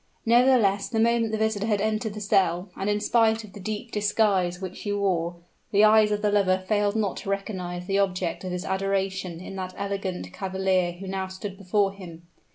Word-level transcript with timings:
Nevertheless 0.25 0.89
the 0.89 0.99
moment 0.99 1.31
the 1.31 1.37
visitor 1.37 1.67
had 1.67 1.79
entered 1.79 2.15
the 2.15 2.21
cell 2.21 2.71
and 2.75 2.89
in 2.89 2.99
spite 2.99 3.43
of 3.43 3.53
the 3.53 3.59
deep 3.59 3.91
disguise 3.91 4.59
which 4.59 4.77
she 4.77 4.91
wore, 4.91 5.35
the 5.71 5.83
eyes 5.83 6.11
of 6.11 6.23
the 6.23 6.31
lover 6.31 6.57
failed 6.57 6.95
not 6.95 7.17
to 7.17 7.29
recognize 7.29 7.85
the 7.85 7.99
object 7.99 8.43
of 8.43 8.51
his 8.51 8.65
adoration 8.65 9.39
in 9.39 9.55
that 9.57 9.75
elegant 9.77 10.33
cavalier 10.33 10.93
who 10.93 11.05
now 11.05 11.27
stood 11.27 11.55
before 11.55 11.93
him. 11.93 12.23